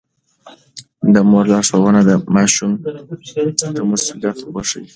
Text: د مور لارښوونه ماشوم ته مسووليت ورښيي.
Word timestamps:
د 1.13 1.15
مور 1.29 1.45
لارښوونه 1.51 1.99
ماشوم 2.35 2.71
ته 3.75 3.81
مسووليت 3.91 4.37
ورښيي. 4.53 4.87